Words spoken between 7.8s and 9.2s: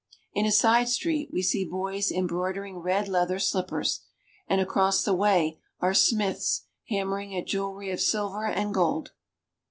of silver and gold.